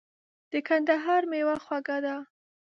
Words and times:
د 0.51 0.53
کندهار 0.67 1.21
مېوه 1.31 1.55
خوږه 1.63 1.97
ده. 2.05 2.15